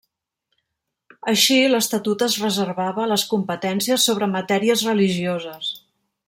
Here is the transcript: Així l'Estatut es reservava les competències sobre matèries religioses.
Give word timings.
Així 1.33 1.57
l'Estatut 1.73 2.25
es 2.29 2.37
reservava 2.45 3.05
les 3.13 3.27
competències 3.35 4.07
sobre 4.11 4.31
matèries 4.33 4.87
religioses. 4.91 5.71